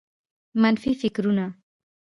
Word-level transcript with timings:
منفي 0.61 0.91
فکرونه 1.01 1.45